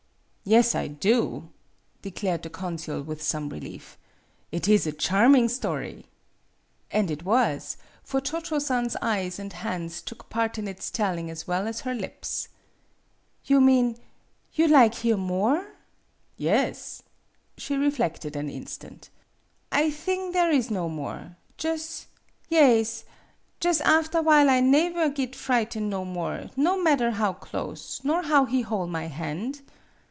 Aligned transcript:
"Yes, 0.43 0.73
I 0.75 0.87
do," 0.87 1.49
declared 2.01 2.41
the 2.41 2.49
consul, 2.49 3.03
with 3.03 3.21
some 3.21 3.47
relief;" 3.49 3.97
it 4.51 4.67
is 4.67 4.85
a 4.85 4.91
charming 4.91 5.47
story." 5.47 6.07
And 6.89 7.09
it 7.11 7.23
was, 7.23 7.77
for 8.03 8.19
Cho 8.19 8.41
Cho 8.41 8.57
San's 8.59 8.97
eyes 9.03 9.37
and 9.39 9.53
hands 9.53 10.01
took 10.01 10.29
part 10.29 10.57
in 10.57 10.67
its 10.67 10.89
telling 10.89 11.29
as 11.29 11.47
well 11.47 11.67
as 11.67 11.81
her 11.81 11.93
lips. 11.93 12.49
"You 13.45 13.61
mean 13.61 13.97
you 14.53 14.67
lig 14.67 14.95
hear 14.95 15.15
more?" 15.15 15.73
"Yes." 16.37 17.03
She 17.57 17.75
reflected 17.77 18.35
an. 18.35 18.49
instant. 18.49 19.09
"I 19.71 19.91
thing 19.91 20.31
there 20.31 20.51
is 20.51 20.69
no 20.71 20.89
more. 20.89 21.37
Jus' 21.57 22.07
yaes, 22.49 23.05
jus' 23.61 23.79
after 23.81 24.21
while 24.23 24.49
I 24.49 24.59
naever 24.59 25.13
git 25.15 25.33
frighten' 25.35 25.87
no 25.89 26.03
more 26.03 26.49
no 26.57 26.81
madder 26.81 27.11
how 27.11 27.31
close, 27.33 28.01
nor 28.03 28.23
how 28.23 28.45
he 28.45 28.61
hoi' 28.61 28.87
my 28.87 29.05
hand." 29.05 29.61